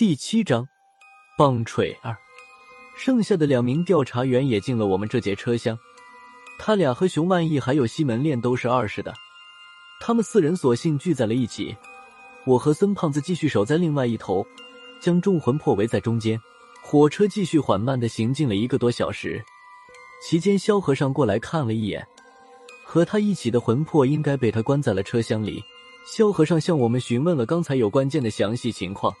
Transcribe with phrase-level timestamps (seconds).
[0.00, 0.66] 第七章
[1.36, 2.16] 棒槌二。
[2.96, 5.78] 剩下的两名调查员也进了我们这节车厢。
[6.58, 9.12] 他俩和熊万义还有西门烈都是二十的，
[10.00, 11.76] 他们四人索性聚在了一起。
[12.46, 14.42] 我和孙胖子继续守在另外一头，
[15.02, 16.40] 将众魂魄围在中间。
[16.80, 19.44] 火车继续缓慢的行进了一个多小时，
[20.26, 22.02] 期间萧和尚过来看了一眼，
[22.86, 25.62] 和他一起的魂魄应该被他关在了车厢里。
[26.06, 29.14] 萧和尚向我们询问了刚才有关键的详细情况。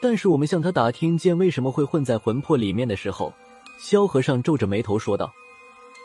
[0.00, 3.32] 但是我们向他打听剑为什么会混在魂魄里面的时候，
[3.78, 5.30] 萧和尚皱着眉头说道：“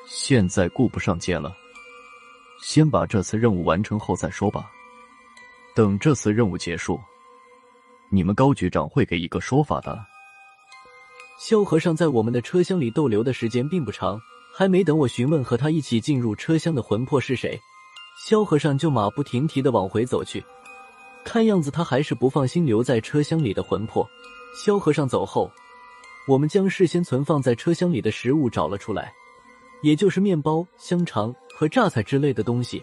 [0.05, 1.55] 现在顾不上剑了，
[2.61, 4.69] 先把这次任务完成后再说吧。
[5.73, 6.99] 等这次任务结束，
[8.09, 9.97] 你们高局长会给一个说法的。”
[11.39, 14.19] 萧和尚在我们的车厢里逗留的时间并不长，
[14.53, 17.59] 还没等我询问和他一起进入车厢的魂魄是谁，
[18.25, 20.43] 萧和尚就马不停蹄的往回走去。
[21.25, 24.07] 看样子他还是不放心留在车厢里的魂魄。
[24.63, 25.51] 萧和尚走后，
[26.27, 29.11] 我们将事先存放在车厢里的食物找了出来，
[29.81, 32.81] 也就是面包、香肠和榨菜之类的东西。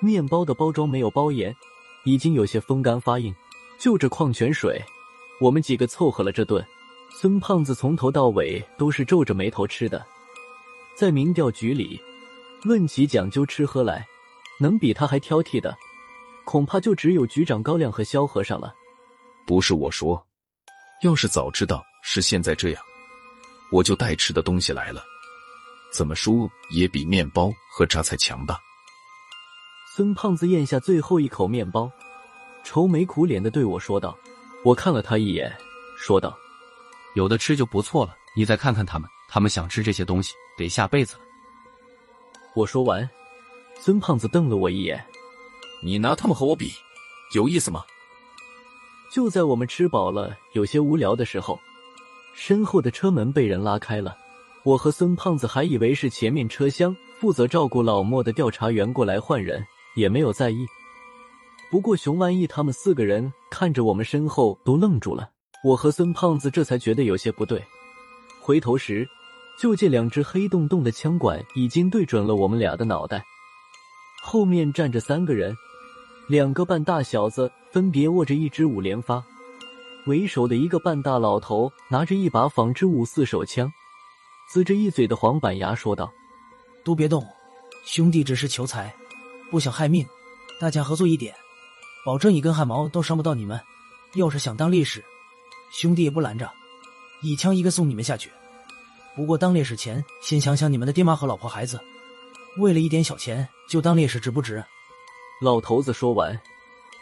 [0.00, 1.54] 面包的包装没有包严，
[2.04, 3.34] 已经有些风干发硬。
[3.76, 4.80] 就着矿泉水，
[5.40, 6.64] 我们几个凑合了这顿。
[7.20, 10.04] 孙胖子从头到尾都是皱着眉头吃的。
[10.96, 12.00] 在民调局里，
[12.62, 14.06] 论起讲究吃喝来，
[14.58, 15.76] 能比他还挑剔的。
[16.44, 18.74] 恐怕就只有局长高亮和萧和尚了。
[19.46, 20.24] 不是我说，
[21.02, 22.82] 要是早知道是现在这样，
[23.70, 25.02] 我就带吃的东西来了。
[25.92, 28.58] 怎么说也比面包和榨菜强吧？
[29.94, 31.90] 孙胖子咽下最后一口面包，
[32.64, 34.18] 愁眉苦脸的对我说道
[34.64, 35.56] ：“我看了他一眼，
[35.96, 36.36] 说道：
[37.14, 38.16] 有的吃就不错了。
[38.34, 41.20] 你再看看他们，他们想吃这些东西，得下辈子了。”
[42.56, 43.08] 我说完，
[43.78, 45.04] 孙胖子瞪了我一眼。
[45.84, 46.72] 你拿他们和我比，
[47.34, 47.84] 有意思吗？
[49.12, 51.60] 就在我们吃饱了、有些无聊的时候，
[52.34, 54.16] 身后的车门被人拉开了。
[54.62, 59.62] 我和孙胖子还以为是前面车厢负责照顾老莫的调查员过来换人，
[59.94, 60.66] 也没有在意。
[61.70, 65.28] 不过熊万义他们四个人看着我们身后都愣住了，
[65.62, 67.62] 我和孙胖子这才觉得有些不对。
[68.40, 69.06] 回头时，
[69.60, 73.22] 就见两只黑洞洞的枪管已经对准了我们俩的脑袋，
[74.22, 75.54] 后面站着三个人。
[76.26, 79.22] 两个半大小子分别握着一支五连发，
[80.06, 83.70] 为首的一个半大老头拿着一把仿制五四手枪，
[84.50, 86.10] 呲着一嘴的黄板牙说道
[86.82, 87.22] ：“都别动，
[87.84, 88.94] 兄弟只是求财，
[89.50, 90.06] 不想害命，
[90.58, 91.34] 大家合作一点，
[92.06, 93.60] 保证一根汗毛都伤不到你们。
[94.14, 95.04] 要是想当烈士，
[95.70, 96.50] 兄弟也不拦着，
[97.20, 98.30] 一枪一个送你们下去。
[99.14, 101.78] 不过当烈士前，先想想你们的爹妈和老婆孩子，
[102.56, 104.64] 为了一点小钱就当烈士值不值？”
[105.40, 106.40] 老头子说完，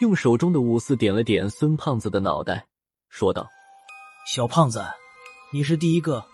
[0.01, 2.67] 用手中的五四点了点孙胖子的脑袋，
[3.11, 3.47] 说道
[4.27, 4.85] ：“小胖子，
[5.53, 6.25] 你是第一个，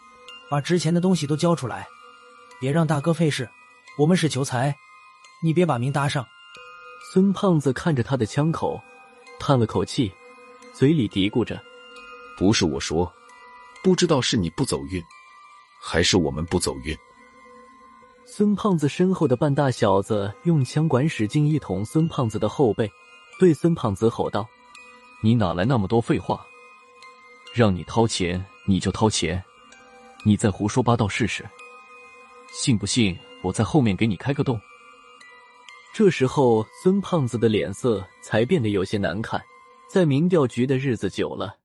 [0.48, 1.86] 把值钱的东西都交出来，
[2.60, 3.48] 别让大哥费事。
[3.98, 4.75] 我们是求财，
[5.42, 6.25] 你别把名搭上。”
[7.12, 8.80] 孙胖子看着他的枪口，
[9.41, 10.12] 叹了口气，
[10.72, 11.60] 嘴里嘀咕着
[12.38, 13.12] ：“不是我说，
[13.82, 15.03] 不知道是你不走运，
[15.82, 16.97] 还是我们不走运。”
[18.31, 22.89] 孙胖子身后的半大小子用枪管使劲一捅孙胖子的后背，
[23.41, 24.47] 对孙胖子吼道
[25.25, 26.47] ：“你哪来那么多废话？
[27.55, 29.43] 让你掏钱你就掏钱，
[30.25, 31.43] 你再胡说八道试试，
[32.53, 34.60] 信不信我在后面给你开个洞？”
[35.95, 39.43] 这时候，孙胖子的脸色才变得有些难看。
[39.91, 41.56] 在民调局的日子久了，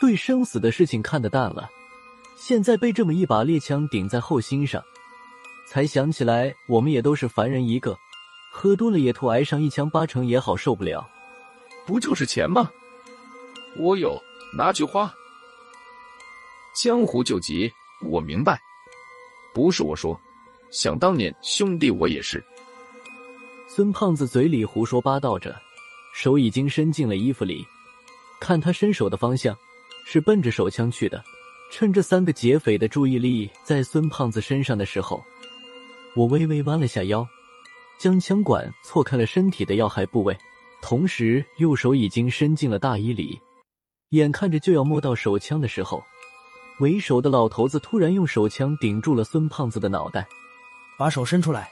[0.00, 1.70] 对生死的事情看得淡了，
[2.36, 4.82] 现在被这么一把猎枪顶在后心上。
[5.66, 7.98] 才想起来，我们也都是凡人一个，
[8.50, 11.06] 喝多了野兔挨上一枪，八成也好受不了。
[11.84, 12.70] 不就是钱吗？
[13.76, 14.20] 我有，
[14.56, 15.12] 拿去花。
[16.74, 17.72] 江湖救急，
[18.02, 18.60] 我明白。
[19.52, 20.18] 不是我说，
[20.70, 22.42] 想当年兄弟我也是。
[23.68, 25.54] 孙胖子嘴里胡说八道着，
[26.14, 27.66] 手已经伸进了衣服里，
[28.40, 29.56] 看他伸手的方向，
[30.06, 31.22] 是奔着手枪去的。
[31.70, 35.22] 趁着三个劫匪的注意力在孙胖子身上的时候。
[36.16, 37.28] 我微微弯了下腰，
[37.98, 40.34] 将枪管错开了身体的要害部位，
[40.80, 43.38] 同时右手已经伸进了大衣里，
[44.10, 46.02] 眼看着就要摸到手枪的时候，
[46.80, 50.26] 为首的老头子突然用手枪顶住了孙胖子的脑袋，
[50.98, 51.70] 把手伸出来。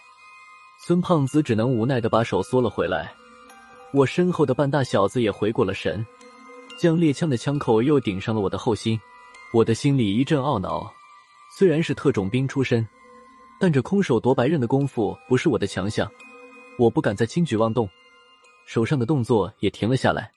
[0.86, 3.10] 孙胖子只能无奈的把手缩了回来。
[3.94, 6.04] 我身后的半大小子也回过了神，
[6.78, 9.00] 将猎枪的枪口又顶上了我的后心。
[9.54, 10.92] 我的心里一阵懊恼，
[11.56, 12.86] 虽然是特种兵出身。
[13.64, 16.06] 但这空手夺白刃的功夫不是我的强项，
[16.78, 17.88] 我不敢再轻举妄动，
[18.66, 20.33] 手上的动作也停了下来。